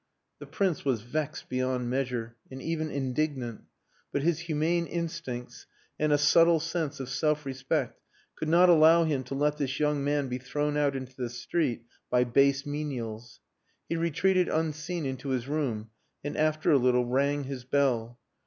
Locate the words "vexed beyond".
1.03-1.87